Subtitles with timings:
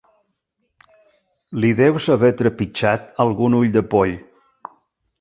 [1.59, 4.19] Li deus haver trepitjat algun ull de poll.